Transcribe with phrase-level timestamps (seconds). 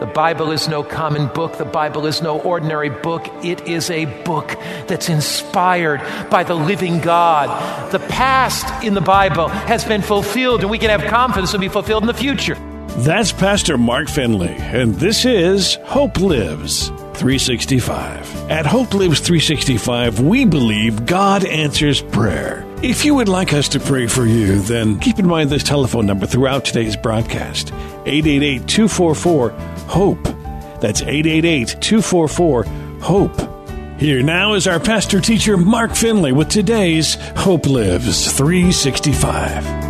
[0.00, 1.56] The Bible is no common book.
[1.56, 3.26] The Bible is no ordinary book.
[3.42, 4.48] It is a book
[4.88, 7.90] that's inspired by the living God.
[7.92, 11.68] The past in the Bible has been fulfilled, and we can have confidence it'll be
[11.68, 12.56] fulfilled in the future.
[12.98, 18.50] That's Pastor Mark Finley, and this is Hope Lives 365.
[18.50, 22.66] At Hope Lives 365, we believe God answers prayer.
[22.82, 26.04] If you would like us to pray for you, then keep in mind this telephone
[26.04, 27.72] number throughout today's broadcast
[28.04, 30.22] 888 244 HOPE.
[30.80, 32.64] That's 888 244
[33.00, 33.56] HOPE.
[33.98, 39.86] Here now is our pastor teacher, Mark Finley, with today's Hope Lives 365.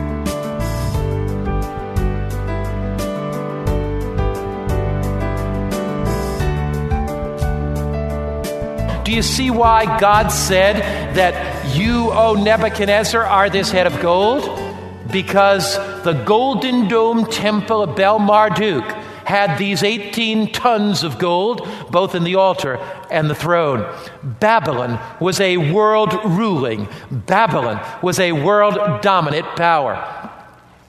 [9.05, 10.77] Do you see why God said
[11.17, 14.45] that you, O Nebuchadnezzar, are this head of gold?
[15.11, 18.85] Because the golden dome temple of Bel Marduk
[19.27, 22.79] had these 18 tons of gold, both in the altar
[23.11, 23.85] and the throne.
[24.23, 29.97] Babylon was a world ruling, Babylon was a world dominant power.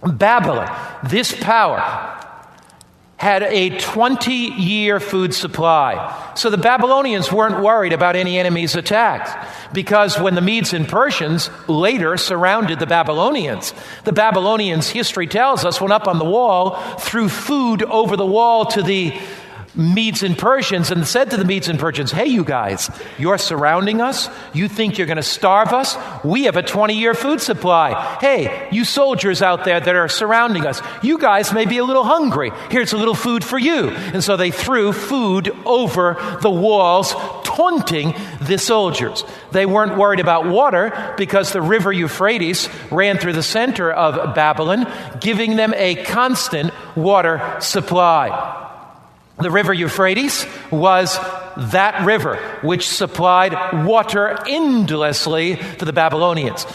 [0.05, 0.69] Babylon,
[1.03, 2.16] this power,
[3.17, 6.33] had a 20 year food supply.
[6.35, 9.31] So the Babylonians weren't worried about any enemy's attacks
[9.73, 13.73] because when the Medes and Persians later surrounded the Babylonians,
[14.03, 18.65] the Babylonians, history tells us, went up on the wall, threw food over the wall
[18.67, 19.19] to the
[19.77, 22.89] Medes and Persians and said to the Medes and Persians, Hey, you guys,
[23.19, 24.27] you're surrounding us.
[24.51, 25.95] You think you're going to starve us?
[26.23, 28.17] We have a 20 year food supply.
[28.19, 32.03] Hey, you soldiers out there that are surrounding us, you guys may be a little
[32.03, 32.51] hungry.
[32.71, 33.89] Here's a little food for you.
[33.89, 39.23] And so they threw food over the walls, taunting the soldiers.
[39.51, 44.91] They weren't worried about water because the river Euphrates ran through the center of Babylon,
[45.19, 48.63] giving them a constant water supply.
[49.39, 51.15] The river Euphrates was
[51.57, 56.65] that river which supplied water endlessly to the Babylonians.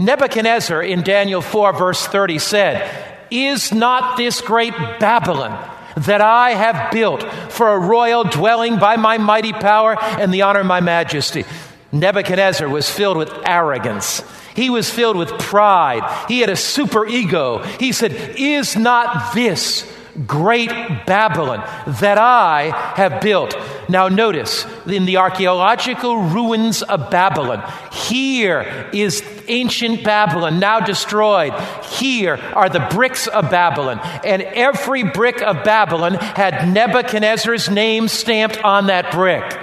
[0.00, 6.90] Nebuchadnezzar in Daniel 4, verse 30 said, Is not this great Babylon that I have
[6.90, 11.44] built for a royal dwelling by my mighty power and the honor of my majesty?
[11.92, 14.22] Nebuchadnezzar was filled with arrogance.
[14.54, 16.26] He was filled with pride.
[16.26, 17.58] He had a super ego.
[17.78, 19.82] He said, Is not this
[20.26, 20.70] great
[21.06, 21.60] Babylon
[22.00, 23.56] that I have built.
[23.88, 27.62] Now, notice in the archaeological ruins of Babylon,
[27.92, 31.52] here is ancient Babylon now destroyed.
[31.84, 34.00] Here are the bricks of Babylon.
[34.24, 39.58] And every brick of Babylon had Nebuchadnezzar's name stamped on that brick.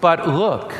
[0.00, 0.72] But look,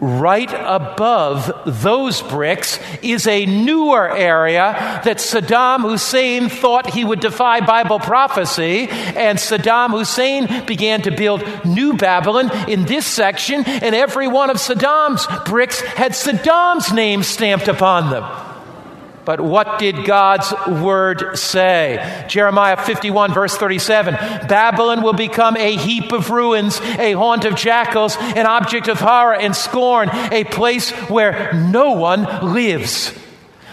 [0.00, 7.60] right above those bricks is a newer area that Saddam Hussein thought he would defy
[7.60, 8.88] Bible prophecy.
[8.88, 14.56] And Saddam Hussein began to build New Babylon in this section, and every one of
[14.56, 18.49] Saddam's bricks had Saddam's name stamped upon them.
[19.30, 22.24] But what did God's word say?
[22.28, 24.14] Jeremiah 51, verse 37
[24.48, 29.36] Babylon will become a heap of ruins, a haunt of jackals, an object of horror
[29.36, 33.16] and scorn, a place where no one lives.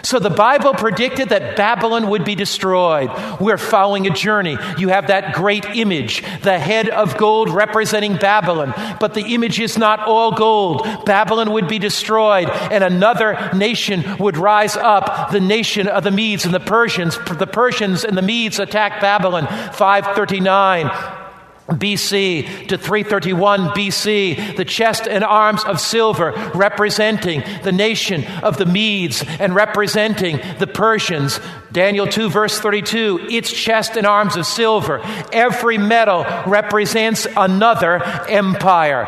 [0.08, 3.12] So the Bible predicted that Babylon would be destroyed.
[3.42, 4.58] We're following a journey.
[4.78, 8.74] You have that great image, the head of gold representing Babylon.
[9.02, 10.88] But the image is not all gold.
[11.06, 16.46] Babylon would be destroyed, and another nation would rise up, the nation of the Medes
[16.46, 17.18] and the Persians.
[17.18, 21.27] The Persians and the Medes attacked Babylon, 539.
[21.68, 28.66] BC to 331 BC, the chest and arms of silver representing the nation of the
[28.66, 31.40] Medes and representing the Persians.
[31.72, 35.02] Daniel 2, verse 32, its chest and arms of silver.
[35.34, 39.06] Every metal represents another empire.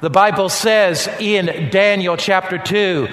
[0.00, 3.08] The Bible says in Daniel chapter 2,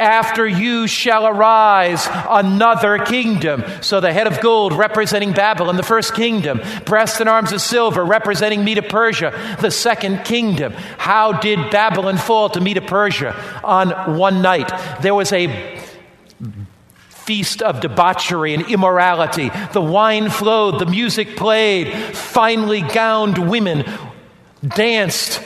[0.00, 3.62] after you shall arise another kingdom.
[3.82, 6.60] So the head of gold representing Babylon, the first kingdom.
[6.84, 10.72] Breast and arms of silver representing Medo Persia, the second kingdom.
[10.72, 13.36] How did Babylon fall to Medo Persia?
[13.62, 15.78] On one night, there was a
[17.08, 19.50] feast of debauchery and immorality.
[19.72, 23.84] The wine flowed, the music played, finely gowned women
[24.66, 25.40] danced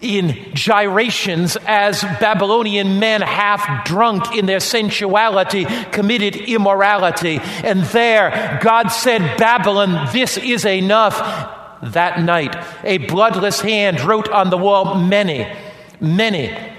[0.00, 7.38] in gyrations as Babylonian men, half drunk in their sensuality, committed immorality.
[7.64, 11.52] And there, God said, Babylon, this is enough.
[11.82, 15.54] That night, a bloodless hand wrote on the wall, Mene,
[16.00, 16.72] mene,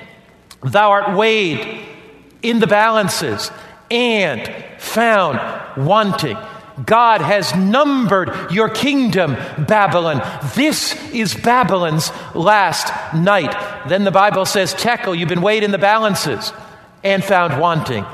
[0.64, 1.86] Thou art weighed
[2.42, 3.52] in the balances
[3.92, 5.40] and found
[5.78, 6.38] wanting.
[6.86, 9.36] God has numbered your kingdom,
[9.68, 10.22] Babylon.
[10.56, 13.56] This is Babylon's last night.
[13.88, 16.54] Then the Bible says, Tekel, you've been weighed in the balances
[17.04, 18.06] and found wanting.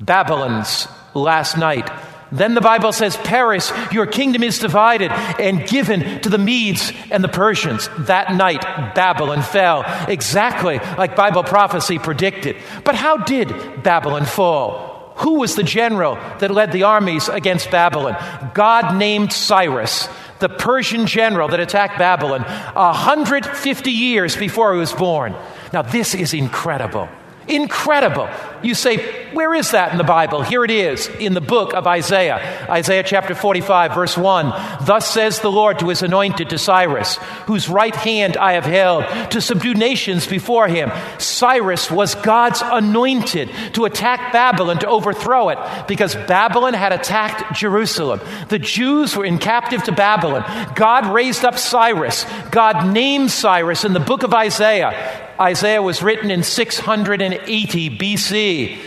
[0.00, 1.90] Babylon's last night.
[2.32, 7.24] Then the Bible says, Peres, your kingdom is divided and given to the Medes and
[7.24, 7.88] the Persians.
[7.98, 8.62] That night,
[8.94, 12.56] Babylon fell, exactly like Bible prophecy predicted.
[12.84, 14.99] But how did Babylon fall?
[15.20, 18.16] Who was the general that led the armies against Babylon?
[18.54, 20.08] God named Cyrus,
[20.38, 25.34] the Persian general that attacked Babylon 150 years before he was born.
[25.72, 27.08] Now, this is incredible.
[27.48, 28.28] Incredible.
[28.62, 30.42] You say, where is that in the Bible?
[30.42, 32.66] Here it is in the book of Isaiah.
[32.68, 34.84] Isaiah chapter 45, verse 1.
[34.84, 37.16] Thus says the Lord to his anointed, to Cyrus,
[37.46, 40.92] whose right hand I have held, to subdue nations before him.
[41.18, 45.58] Cyrus was God's anointed to attack Babylon, to overthrow it,
[45.88, 48.20] because Babylon had attacked Jerusalem.
[48.48, 50.44] The Jews were in captive to Babylon.
[50.74, 52.26] God raised up Cyrus.
[52.50, 55.28] God named Cyrus in the book of Isaiah.
[55.40, 58.78] Isaiah was written in 680 BC.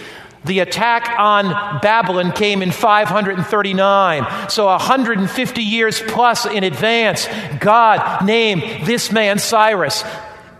[0.46, 4.50] The attack on Babylon came in 539.
[4.50, 7.28] So 150 years plus in advance,
[7.60, 10.04] God named this man Cyrus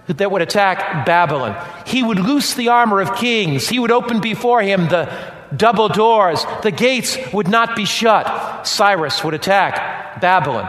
[0.08, 1.56] that would attack Babylon.
[1.86, 3.70] He would loose the armor of kings.
[3.70, 5.14] He would open before him the
[5.56, 6.44] double doors.
[6.64, 8.66] The gates would not be shut.
[8.66, 10.68] Cyrus would attack Babylon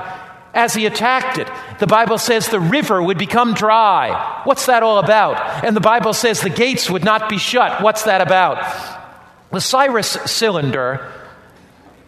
[0.55, 1.49] as he attacked it.
[1.79, 4.41] The Bible says the river would become dry.
[4.45, 5.65] What's that all about?
[5.65, 7.83] And the Bible says the gates would not be shut.
[7.83, 8.63] What's that about?
[9.51, 11.13] The Cyrus cylinder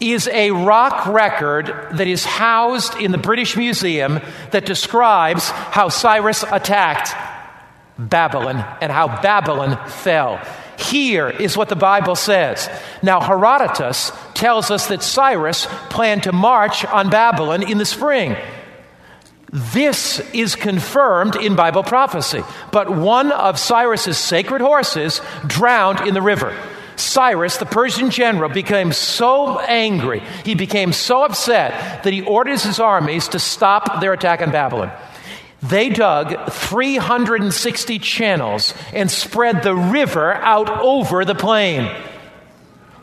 [0.00, 4.20] is a rock record that is housed in the British Museum
[4.50, 7.14] that describes how Cyrus attacked
[7.98, 10.40] Babylon and how Babylon fell.
[10.78, 12.68] Here is what the Bible says.
[13.02, 18.36] Now, Herodotus tells us that Cyrus planned to march on Babylon in the spring.
[19.52, 22.42] This is confirmed in Bible prophecy.
[22.72, 26.54] But one of Cyrus's sacred horses drowned in the river.
[26.96, 32.80] Cyrus, the Persian general, became so angry, he became so upset that he orders his
[32.80, 34.90] armies to stop their attack on Babylon.
[35.68, 41.90] They dug 360 channels and spread the river out over the plain.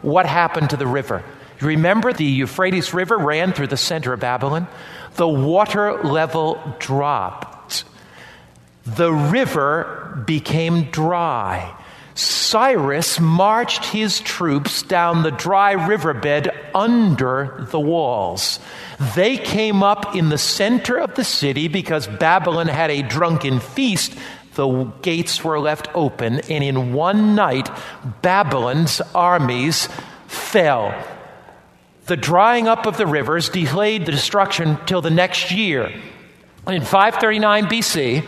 [0.01, 1.23] What happened to the river?
[1.61, 4.67] Remember the Euphrates River ran through the center of Babylon?
[5.15, 7.85] The water level dropped.
[8.85, 11.73] The river became dry.
[12.15, 18.59] Cyrus marched his troops down the dry riverbed under the walls.
[19.15, 24.15] They came up in the center of the city because Babylon had a drunken feast.
[24.53, 27.69] The gates were left open, and in one night,
[28.21, 29.89] Babylon's armies
[30.27, 30.93] fell.
[32.05, 35.91] The drying up of the rivers delayed the destruction till the next year.
[36.67, 38.25] In 539 BC,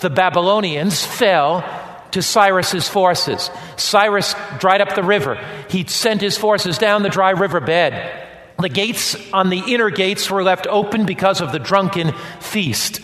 [0.00, 1.64] the Babylonians fell
[2.12, 3.50] to Cyrus's forces.
[3.76, 5.36] Cyrus dried up the river.
[5.68, 8.26] He sent his forces down the dry river bed.
[8.58, 13.00] The gates on the inner gates were left open because of the drunken feast.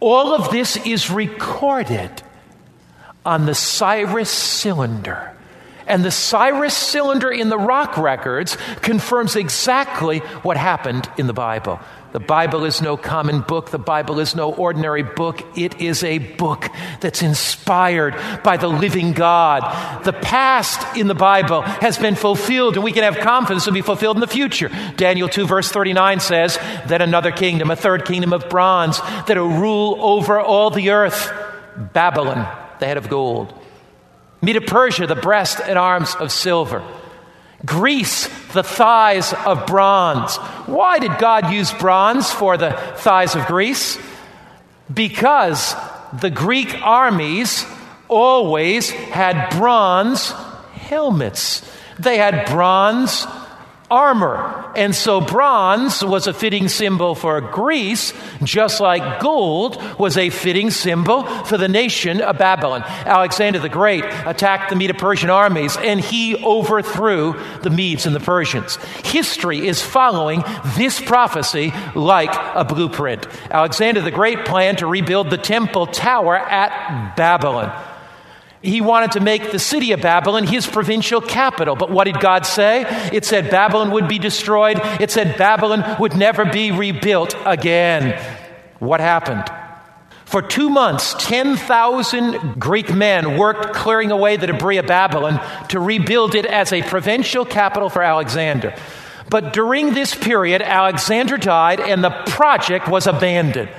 [0.00, 2.10] All of this is recorded
[3.24, 5.34] on the Cyrus cylinder.
[5.86, 11.80] And the Cyrus cylinder in the rock records confirms exactly what happened in the Bible.
[12.12, 13.70] The Bible is no common book.
[13.70, 15.44] The Bible is no ordinary book.
[15.58, 16.66] It is a book
[17.00, 20.04] that's inspired by the living God.
[20.04, 23.82] The past in the Bible has been fulfilled, and we can have confidence it'll be
[23.82, 24.70] fulfilled in the future.
[24.96, 29.98] Daniel 2, verse 39 says, Then another kingdom, a third kingdom of bronze, that'll rule
[30.00, 31.30] over all the earth.
[31.76, 32.48] Babylon,
[32.80, 33.52] the head of gold.
[34.40, 36.82] Medo Persia, the breast and arms of silver.
[37.64, 40.36] Greece, the thighs of bronze.
[40.66, 43.98] Why did God use bronze for the thighs of Greece?
[44.92, 45.74] Because
[46.20, 47.66] the Greek armies
[48.08, 50.30] always had bronze
[50.72, 51.68] helmets.
[51.98, 53.26] They had bronze
[53.90, 54.70] armor.
[54.76, 60.70] And so bronze was a fitting symbol for Greece, just like gold was a fitting
[60.70, 62.82] symbol for the nation of Babylon.
[62.82, 68.20] Alexander the Great attacked the Medo Persian armies and he overthrew the Medes and the
[68.20, 68.76] Persians.
[69.04, 70.44] History is following
[70.76, 73.26] this prophecy like a blueprint.
[73.50, 77.87] Alexander the Great planned to rebuild the temple tower at Babylon.
[78.62, 81.76] He wanted to make the city of Babylon his provincial capital.
[81.76, 82.84] But what did God say?
[83.12, 84.80] It said Babylon would be destroyed.
[85.00, 88.20] It said Babylon would never be rebuilt again.
[88.80, 89.44] What happened?
[90.24, 96.34] For two months, 10,000 Greek men worked clearing away the debris of Babylon to rebuild
[96.34, 98.74] it as a provincial capital for Alexander.
[99.30, 103.70] But during this period, Alexander died and the project was abandoned.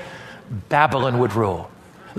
[0.69, 1.69] Babylon would rule.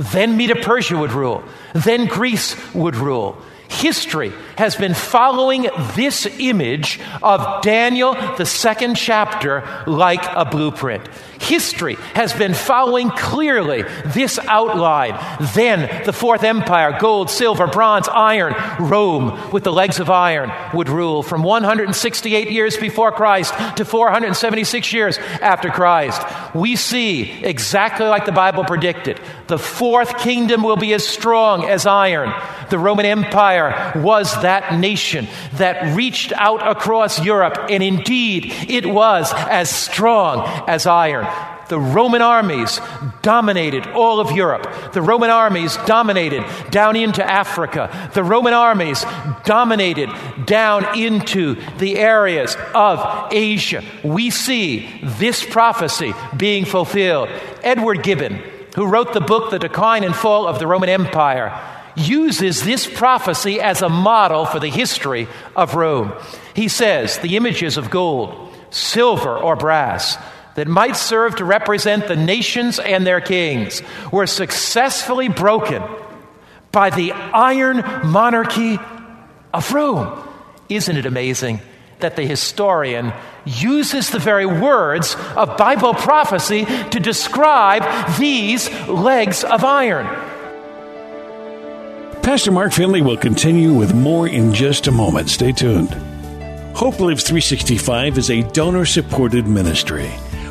[0.00, 1.44] Then Medo Persia would rule.
[1.74, 3.36] Then Greece would rule.
[3.68, 11.06] History has been following this image of Daniel, the second chapter, like a blueprint.
[11.40, 15.18] History has been following clearly this outline.
[15.54, 20.88] Then the Fourth Empire, gold, silver, bronze, iron, Rome with the legs of iron would
[20.88, 26.20] rule from 168 years before Christ to 476 years after Christ.
[26.54, 29.20] We see exactly like the Bible predicted.
[29.46, 32.32] The fourth kingdom will be as strong as iron.
[32.70, 39.32] The Roman Empire was that nation that reached out across Europe, and indeed it was
[39.34, 41.26] as strong as iron.
[41.70, 42.80] The Roman armies
[43.22, 44.92] dominated all of Europe.
[44.92, 48.10] The Roman armies dominated down into Africa.
[48.12, 49.04] The Roman armies
[49.44, 50.10] dominated
[50.46, 53.84] down into the areas of Asia.
[54.02, 57.28] We see this prophecy being fulfilled.
[57.62, 58.42] Edward Gibbon,
[58.74, 61.56] who wrote the book The Decline and Fall of the Roman Empire,
[61.94, 66.14] uses this prophecy as a model for the history of Rome.
[66.52, 70.18] He says the images of gold, silver, or brass
[70.54, 75.82] that might serve to represent the nations and their kings were successfully broken
[76.72, 78.78] by the iron monarchy
[79.52, 80.22] of Rome.
[80.68, 81.60] Isn't it amazing
[82.00, 83.12] that the historian
[83.44, 87.84] uses the very words of Bible prophecy to describe
[88.18, 90.06] these legs of iron?
[92.22, 95.30] Pastor Mark Finley will continue with more in just a moment.
[95.30, 95.90] Stay tuned.
[96.76, 100.10] Hope Lives 365 is a donor supported ministry.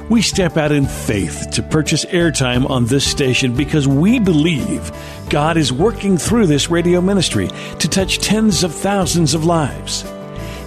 [0.09, 4.91] We step out in faith to purchase airtime on this station because we believe
[5.29, 7.47] God is working through this radio ministry
[7.77, 10.03] to touch tens of thousands of lives.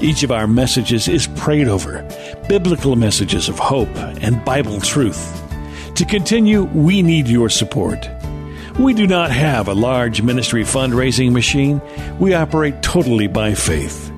[0.01, 2.03] Each of our messages is prayed over,
[2.49, 5.43] biblical messages of hope and Bible truth.
[5.97, 8.09] To continue, we need your support.
[8.79, 11.81] We do not have a large ministry fundraising machine.
[12.21, 14.12] We operate totally by faith.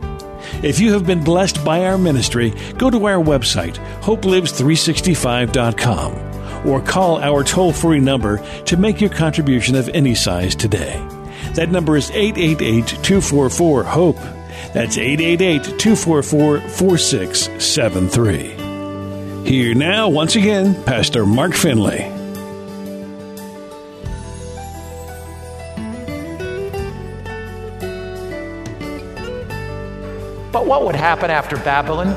[0.64, 7.18] If you have been blessed by our ministry, go to our website, hopelives365.com, or call
[7.18, 11.06] our toll free number to make your contribution of any size today.
[11.52, 14.16] That number is 888 244 HOPE.
[14.72, 19.46] That's 888 244 4673.
[19.46, 22.13] Here now, once again, Pastor Mark Finley.
[30.54, 32.10] But what would happen after Babylon,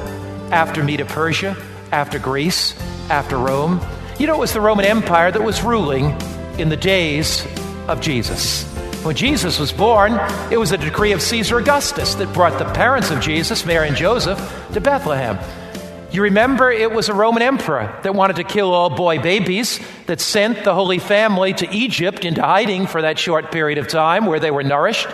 [0.53, 1.57] after Medo Persia,
[1.91, 2.79] after Greece,
[3.09, 3.81] after Rome?
[4.19, 6.15] You know, it was the Roman Empire that was ruling
[6.59, 7.43] in the days
[7.87, 8.63] of Jesus.
[9.03, 10.19] When Jesus was born,
[10.51, 13.97] it was a decree of Caesar Augustus that brought the parents of Jesus, Mary and
[13.97, 14.37] Joseph,
[14.73, 15.39] to Bethlehem.
[16.11, 20.21] You remember it was a Roman emperor that wanted to kill all boy babies, that
[20.21, 24.39] sent the Holy Family to Egypt into hiding for that short period of time where
[24.39, 25.07] they were nourished.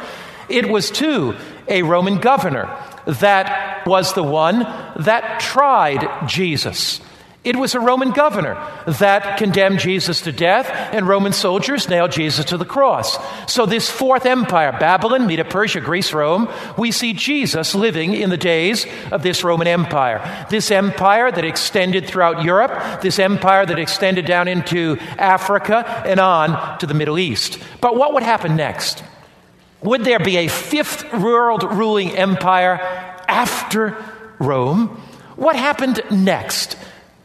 [0.49, 1.37] It was, too,
[1.69, 2.69] a Roman governor
[3.05, 4.59] that was the one
[4.97, 7.01] that tried Jesus.
[7.43, 8.55] It was a Roman governor
[8.87, 13.17] that condemned Jesus to death, and Roman soldiers nailed Jesus to the cross.
[13.51, 18.37] So, this fourth empire, Babylon, Medo Persia, Greece, Rome, we see Jesus living in the
[18.37, 20.45] days of this Roman Empire.
[20.49, 26.79] This empire that extended throughout Europe, this empire that extended down into Africa and on
[26.79, 27.59] to the Middle East.
[27.81, 29.03] But what would happen next?
[29.83, 32.79] Would there be a fifth world ruling empire
[33.27, 33.97] after
[34.39, 35.01] Rome?
[35.35, 36.77] What happened next?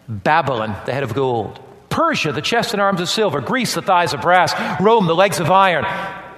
[0.08, 1.60] Babylon, the head of gold.
[1.88, 3.40] Persia, the chest and arms of silver.
[3.40, 4.54] Greece, the thighs of brass.
[4.80, 5.84] Rome, the legs of iron.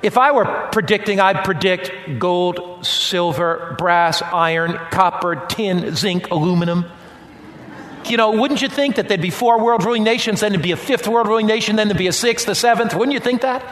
[0.02, 6.86] If I were predicting, I'd predict gold, silver, brass, iron, copper, tin, zinc, aluminum.
[8.06, 10.72] You know, wouldn't you think that there'd be four world ruling nations, then there'd be
[10.72, 12.94] a fifth world ruling nation, then there'd be a sixth, a seventh?
[12.94, 13.62] Wouldn't you think that?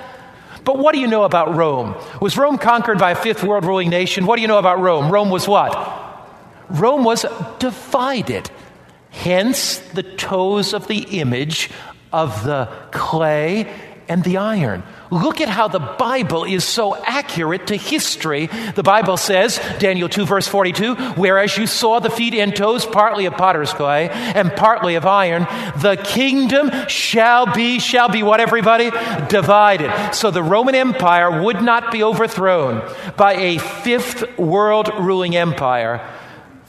[0.68, 1.94] But what do you know about Rome?
[2.20, 4.26] Was Rome conquered by a fifth world ruling nation?
[4.26, 5.10] What do you know about Rome?
[5.10, 5.72] Rome was what?
[6.68, 7.24] Rome was
[7.58, 8.50] divided.
[9.08, 11.70] Hence the toes of the image
[12.12, 13.74] of the clay
[14.10, 14.82] and the iron.
[15.10, 18.46] Look at how the Bible is so accurate to history.
[18.46, 23.26] The Bible says, Daniel 2, verse 42, whereas you saw the feet and toes partly
[23.26, 25.46] of potter's clay and partly of iron,
[25.80, 28.90] the kingdom shall be, shall be what, everybody?
[29.28, 30.12] Divided.
[30.12, 32.82] So the Roman Empire would not be overthrown
[33.16, 36.06] by a fifth world ruling empire.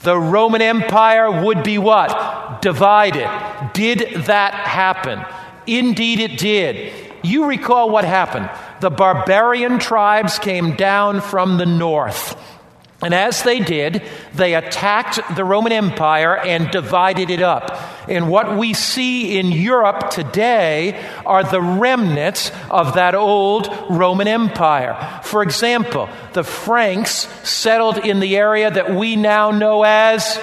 [0.03, 2.61] The Roman Empire would be what?
[2.61, 3.29] Divided.
[3.73, 5.25] Did that happen?
[5.67, 7.08] Indeed, it did.
[7.23, 8.49] You recall what happened.
[8.81, 12.37] The barbarian tribes came down from the north.
[13.01, 17.71] And as they did, they attacked the Roman Empire and divided it up.
[18.09, 25.21] And what we see in Europe today are the remnants of that old Roman Empire.
[25.23, 30.37] For example, the Franks settled in the area that we now know as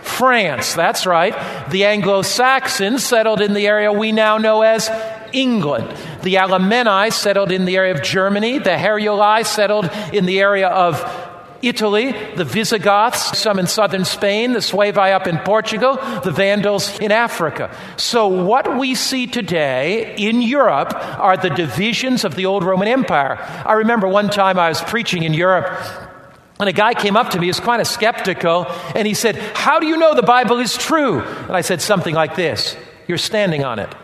[0.00, 0.72] France.
[0.72, 1.34] That's right.
[1.70, 4.88] The Anglo Saxons settled in the area we now know as
[5.32, 5.94] England.
[6.22, 8.58] The Alemanni settled in the area of Germany.
[8.58, 11.00] The Heruli settled in the area of
[11.62, 17.12] Italy, the Visigoths, some in southern Spain, the Suevi up in Portugal, the Vandals in
[17.12, 17.74] Africa.
[17.96, 23.36] So, what we see today in Europe are the divisions of the old Roman Empire.
[23.66, 25.68] I remember one time I was preaching in Europe.
[26.58, 29.36] And a guy came up to me, he was kind of skeptical, and he said,
[29.54, 31.20] How do you know the Bible is true?
[31.20, 33.94] And I said something like this You're standing on it.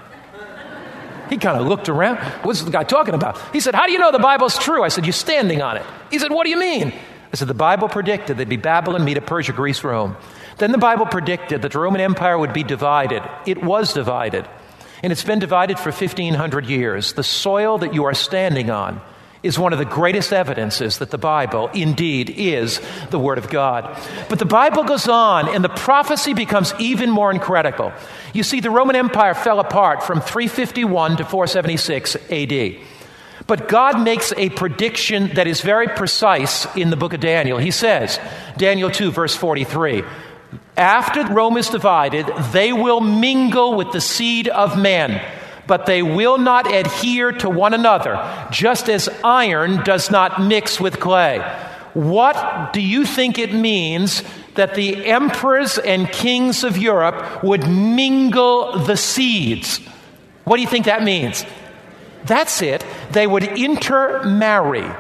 [1.29, 2.19] He kind of looked around.
[2.45, 3.41] What's the guy talking about?
[3.53, 4.83] He said, How do you know the Bible's true?
[4.83, 5.85] I said, You're standing on it.
[6.11, 6.93] He said, What do you mean?
[7.33, 10.17] I said, The Bible predicted there'd be Babylon, Medo Persia, Greece, Rome.
[10.59, 13.23] Then the Bible predicted that the Roman Empire would be divided.
[13.47, 14.49] It was divided.
[15.03, 17.13] And it's been divided for 1,500 years.
[17.13, 19.01] The soil that you are standing on
[19.47, 23.99] is one of the greatest evidences that the Bible indeed is the Word of God.
[24.29, 27.93] But the Bible goes on, and the prophecy becomes even more incredible.
[28.35, 32.77] You see, the Roman Empire fell apart from 351 to 476 AD.
[33.47, 37.59] But God makes a prediction that is very precise in the book of Daniel.
[37.59, 38.19] He says,
[38.57, 40.03] Daniel 2, verse 43,
[40.77, 45.23] after Rome is divided, they will mingle with the seed of men
[45.67, 48.17] but they will not adhere to one another,
[48.51, 51.39] just as iron does not mix with clay.
[51.95, 54.23] What do you think it means
[54.55, 59.79] that the emperors and kings of Europe would mingle the seeds?
[60.45, 61.45] What do you think that means?
[62.25, 62.85] That's it.
[63.13, 64.91] They would intermarry.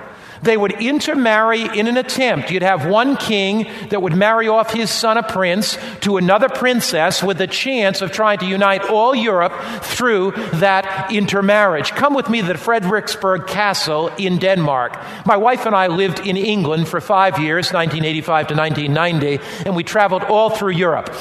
[0.46, 2.52] They would intermarry in an attempt.
[2.52, 7.20] You'd have one king that would marry off his son, a prince, to another princess
[7.20, 11.90] with the chance of trying to unite all Europe through that intermarriage.
[11.90, 14.96] Come with me to the Frederiksborg Castle in Denmark.
[15.26, 19.82] My wife and I lived in England for five years, 1985 to 1990, and we
[19.82, 21.12] traveled all through Europe.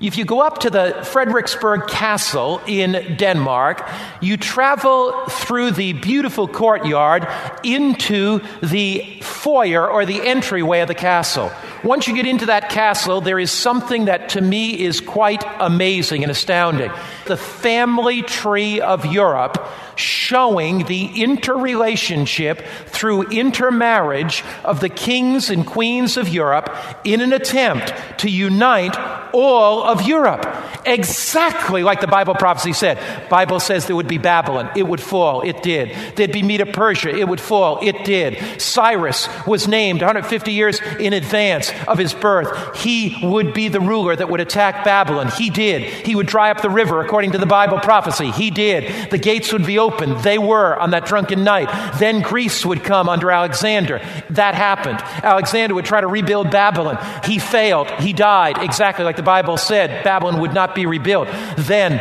[0.00, 3.88] If you go up to the Frederiksborg Castle in Denmark,
[4.20, 7.28] you travel through the beautiful courtyard
[7.62, 11.50] into the foyer or the entryway of the castle.
[11.82, 16.22] Once you get into that castle, there is something that to me is quite amazing
[16.22, 16.90] and astounding.
[17.26, 26.16] The family tree of Europe showing the interrelationship through intermarriage of the kings and queens
[26.16, 26.74] of Europe
[27.04, 28.96] in an attempt to unite
[29.32, 30.46] all of Europe.
[30.86, 32.98] Exactly like the Bible prophecy said.
[33.28, 34.70] Bible says there would be Babylon.
[34.76, 35.42] It would fall.
[35.42, 36.16] It did.
[36.16, 37.10] There'd be Medo Persia.
[37.10, 37.78] It would fall.
[37.82, 38.60] It did.
[38.60, 42.76] Cyrus was named 150 years in advance of his birth.
[42.76, 45.28] He would be the ruler that would attack Babylon.
[45.28, 45.82] He did.
[45.82, 48.30] He would dry up the river according to the Bible prophecy.
[48.30, 49.10] He did.
[49.10, 50.20] The gates would be open.
[50.22, 51.68] They were on that drunken night.
[51.98, 53.98] Then Greece would come under Alexander.
[54.30, 55.00] That happened.
[55.24, 56.98] Alexander would try to rebuild Babylon.
[57.24, 57.90] He failed.
[57.98, 60.04] He died, exactly like the Bible said.
[60.04, 61.28] Babylon would not be rebuilt.
[61.56, 62.00] Then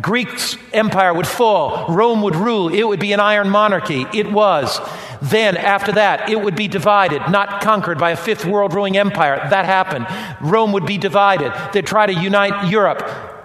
[0.00, 1.86] Greek's empire would fall.
[1.88, 2.72] Rome would rule.
[2.72, 4.06] It would be an iron monarchy.
[4.12, 4.80] It was.
[5.20, 9.36] Then, after that, it would be divided, not conquered by a fifth world ruling empire.
[9.50, 10.06] That happened.
[10.40, 11.52] Rome would be divided.
[11.72, 13.37] They'd try to unite Europe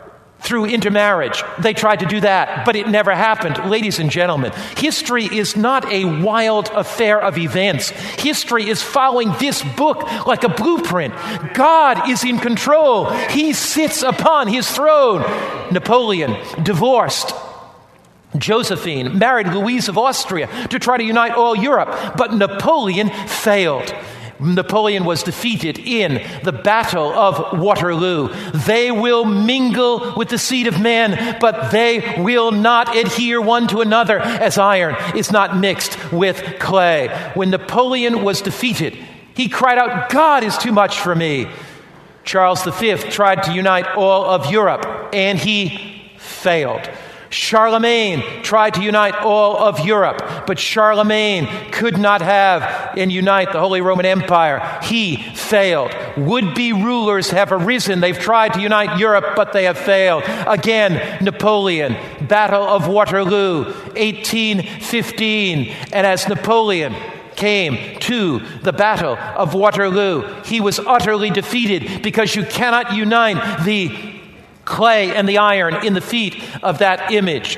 [0.44, 1.44] through intermarriage.
[1.60, 3.70] They tried to do that, but it never happened.
[3.70, 7.90] Ladies and gentlemen, history is not a wild affair of events.
[7.90, 11.14] History is following this book like a blueprint.
[11.54, 15.22] God is in control, He sits upon His throne.
[15.72, 17.34] Napoleon divorced.
[18.38, 23.94] Josephine married Louise of Austria to try to unite all Europe, but Napoleon failed.
[24.44, 28.30] Napoleon was defeated in the Battle of Waterloo.
[28.52, 33.82] They will mingle with the seed of man, but they will not adhere one to
[33.82, 37.08] another as iron is not mixed with clay.
[37.34, 38.98] When Napoleon was defeated,
[39.36, 41.48] He cried out, God is too much for me.
[42.24, 46.90] Charles V tried to unite all of Europe, and he failed.
[47.34, 53.60] Charlemagne tried to unite all of Europe, but Charlemagne could not have and unite the
[53.60, 54.80] Holy Roman Empire.
[54.84, 55.92] He failed.
[56.16, 58.02] Would be rulers have arisen.
[58.02, 60.24] They've tried to unite Europe, but they have failed.
[60.28, 65.74] Again, Napoleon, Battle of Waterloo, 1815.
[65.92, 66.96] And as Napoleon
[67.36, 74.13] came to the Battle of Waterloo, he was utterly defeated because you cannot unite the
[74.66, 77.58] clay and the iron in the feet of that image.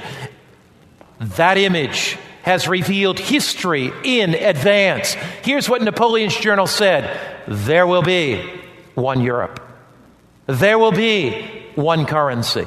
[1.20, 5.14] That image has revealed history in advance.
[5.44, 8.42] Here's what Napoleon's journal said there will be
[8.94, 9.60] one Europe,
[10.46, 11.42] there will be
[11.76, 12.66] one currency.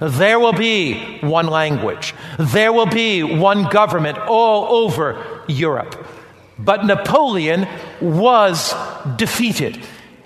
[0.00, 2.12] There will be one language.
[2.36, 5.94] There will be one government all over Europe.
[6.58, 7.68] But Napoleon
[8.00, 8.74] was
[9.14, 9.78] defeated.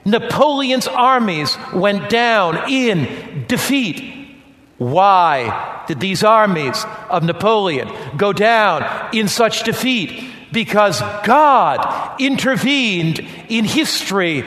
[0.06, 4.38] Napoleon's armies went down in defeat.
[4.78, 10.32] Why did these armies of Napoleon go down in such defeat?
[10.52, 14.44] Because God intervened in history.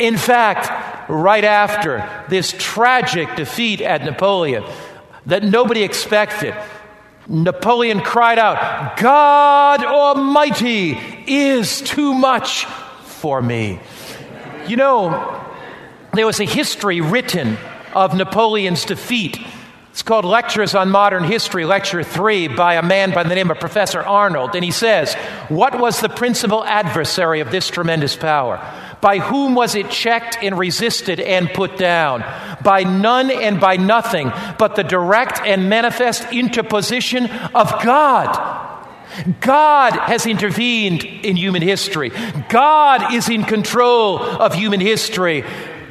[0.00, 4.64] In fact, right after this tragic defeat at Napoleon
[5.26, 6.56] that nobody expected,
[7.28, 12.64] Napoleon cried out, God Almighty is too much
[13.04, 13.78] for me.
[14.72, 15.44] You know,
[16.14, 17.58] there was a history written
[17.92, 19.38] of Napoleon's defeat.
[19.90, 23.60] It's called Lectures on Modern History, Lecture 3, by a man by the name of
[23.60, 24.54] Professor Arnold.
[24.54, 25.12] And he says,
[25.50, 28.66] What was the principal adversary of this tremendous power?
[29.02, 32.24] By whom was it checked and resisted and put down?
[32.64, 38.71] By none and by nothing, but the direct and manifest interposition of God.
[39.40, 42.10] God has intervened in human history.
[42.48, 45.44] God is in control of human history.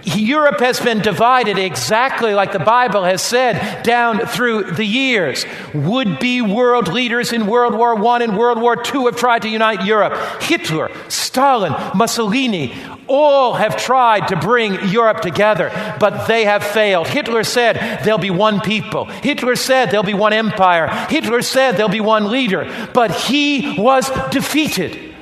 [0.04, 5.46] Europe has been divided exactly like the Bible has said down through the years.
[5.74, 9.50] Would be world leaders in World War I and World War II have tried to
[9.50, 10.14] unite Europe.
[10.42, 12.74] Hitler, Stalin, Mussolini,
[13.08, 17.08] all have tried to bring Europe together, but they have failed.
[17.08, 19.06] Hitler said there'll be one people.
[19.06, 20.88] Hitler said there'll be one empire.
[21.10, 25.14] Hitler said there'll be one leader, but he was defeated.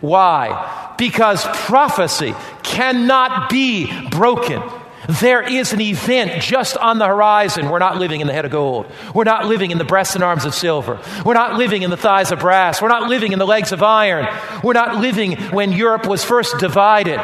[0.00, 0.86] Why?
[0.98, 4.62] Because prophecy cannot be broken.
[5.08, 7.70] There is an event just on the horizon.
[7.70, 8.84] We're not living in the head of gold.
[9.14, 11.00] We're not living in the breasts and arms of silver.
[11.24, 12.82] We're not living in the thighs of brass.
[12.82, 14.28] We're not living in the legs of iron.
[14.62, 17.18] We're not living when Europe was first divided.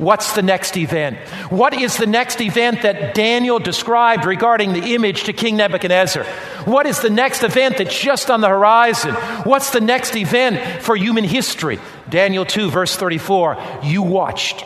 [0.00, 1.18] What's the next event?
[1.50, 6.24] What is the next event that Daniel described regarding the image to King Nebuchadnezzar?
[6.64, 9.14] What is the next event that's just on the horizon?
[9.44, 11.78] What's the next event for human history?
[12.08, 13.58] Daniel 2, verse 34.
[13.82, 14.64] You watched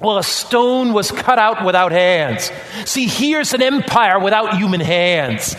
[0.00, 2.50] well, a stone was cut out without hands.
[2.86, 5.56] See, here's an empire without human hands.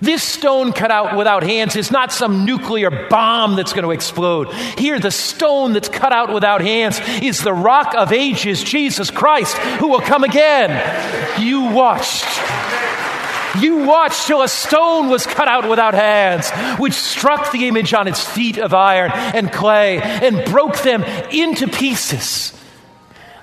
[0.00, 4.52] This stone cut out without hands is not some nuclear bomb that's going to explode.
[4.78, 9.56] Here, the stone that's cut out without hands is the rock of ages, Jesus Christ,
[9.56, 10.70] who will come again.
[11.40, 12.24] You watched.
[13.60, 18.08] You watched till a stone was cut out without hands, which struck the image on
[18.08, 22.52] its feet of iron and clay and broke them into pieces.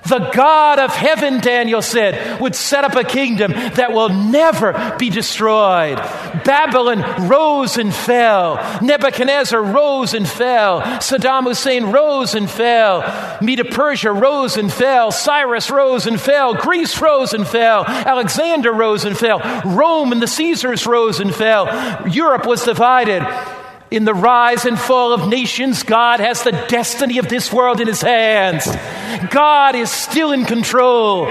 [0.06, 5.10] The God of heaven, Daniel said, would set up a kingdom that will never be
[5.10, 5.96] destroyed.
[6.44, 8.56] Babylon rose and fell.
[8.82, 10.80] Nebuchadnezzar rose and fell.
[10.80, 13.38] Saddam Hussein rose and fell.
[13.40, 15.12] Medo Persia rose and fell.
[15.12, 16.54] Cyrus rose and fell.
[16.54, 17.84] Greece rose and fell.
[17.86, 19.38] Alexander rose and fell.
[19.64, 22.08] Rome and the Caesars rose and fell.
[22.08, 23.22] Europe was divided.
[23.92, 27.86] In the rise and fall of nations, God has the destiny of this world in
[27.86, 28.66] his hands.
[29.30, 31.26] God is still in control.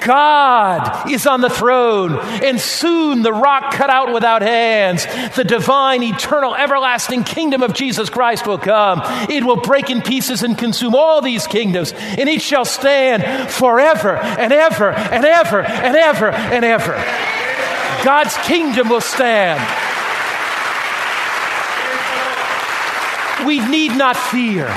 [0.00, 2.16] God is on the throne.
[2.44, 8.10] And soon the rock cut out without hands, the divine, eternal, everlasting kingdom of Jesus
[8.10, 9.00] Christ will come.
[9.28, 14.14] It will break in pieces and consume all these kingdoms, and it shall stand forever
[14.14, 16.92] and ever and ever and ever and ever.
[18.04, 19.83] God's kingdom will stand.
[23.46, 24.74] We need not fear.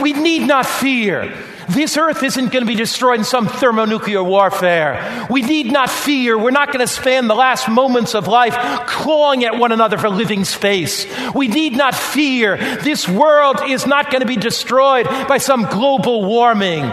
[0.00, 1.32] We need not fear.
[1.68, 5.26] This earth isn't going to be destroyed in some thermonuclear warfare.
[5.28, 6.38] We need not fear.
[6.38, 8.54] We're not going to spend the last moments of life
[8.86, 11.06] clawing at one another for living space.
[11.34, 12.56] We need not fear.
[12.56, 16.92] This world is not going to be destroyed by some global warming.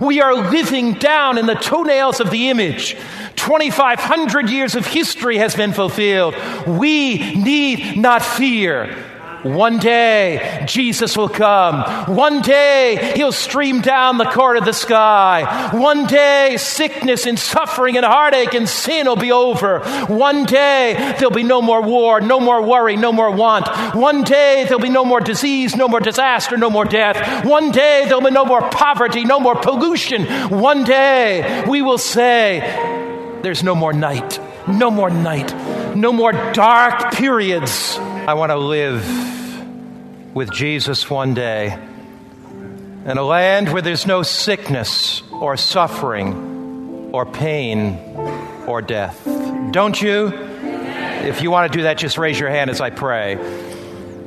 [0.00, 2.96] We are living down in the toenails of the image.
[3.36, 6.34] 2,500 years of history has been fulfilled.
[6.66, 9.07] We need not fear.
[9.42, 11.84] One day, Jesus will come.
[12.14, 15.70] One day, He'll stream down the court of the sky.
[15.72, 19.80] One day, sickness and suffering and heartache and sin will be over.
[20.06, 23.68] One day, there'll be no more war, no more worry, no more want.
[23.94, 27.44] One day, there'll be no more disease, no more disaster, no more death.
[27.44, 30.26] One day, there'll be no more poverty, no more pollution.
[30.48, 32.60] One day, we will say,
[33.42, 35.54] There's no more night, no more night,
[35.94, 37.98] no more dark periods.
[38.28, 45.22] I want to live with Jesus one day in a land where there's no sickness
[45.32, 47.96] or suffering or pain
[48.66, 49.24] or death.
[49.70, 50.26] Don't you?
[50.28, 53.38] If you want to do that, just raise your hand as I pray.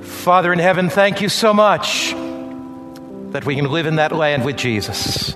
[0.02, 2.10] Father in heaven, thank you so much
[3.34, 5.34] that we can live in that land with Jesus,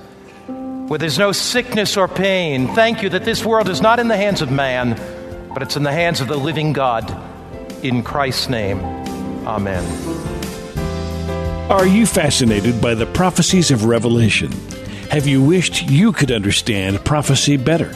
[0.48, 2.74] where there's no sickness or pain.
[2.74, 5.00] Thank you that this world is not in the hands of man,
[5.54, 7.25] but it's in the hands of the living God.
[7.86, 8.80] In Christ's name,
[9.46, 9.86] amen.
[11.70, 14.52] Are you fascinated by the prophecies of Revelation?
[15.12, 17.96] Have you wished you could understand prophecy better?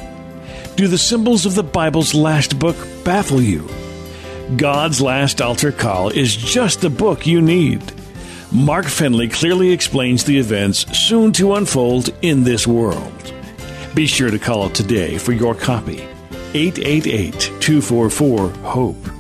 [0.76, 3.68] Do the symbols of the Bible's last book baffle you?
[4.58, 7.82] God's Last Altar Call is just the book you need.
[8.52, 13.34] Mark Finley clearly explains the events soon to unfold in this world.
[13.96, 16.02] Be sure to call today for your copy.
[16.54, 19.19] 888 244 HOPE.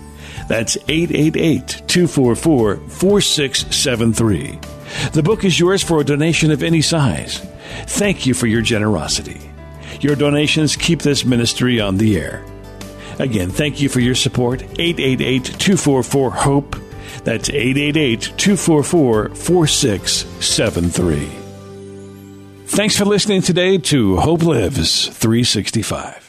[0.49, 4.59] That's 888 244 4673.
[5.13, 7.37] The book is yours for a donation of any size.
[7.85, 9.39] Thank you for your generosity.
[10.01, 12.43] Your donations keep this ministry on the air.
[13.19, 14.63] Again, thank you for your support.
[14.63, 16.75] 888 244 HOPE.
[17.23, 21.29] That's 888 244 4673.
[22.65, 26.28] Thanks for listening today to Hope Lives 365.